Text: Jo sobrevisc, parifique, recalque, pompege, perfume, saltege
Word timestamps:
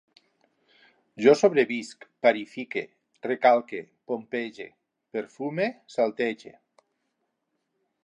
Jo 1.25 1.35
sobrevisc, 1.41 2.07
parifique, 2.27 2.83
recalque, 3.29 3.83
pompege, 4.13 4.69
perfume, 5.19 5.71
saltege 5.99 6.57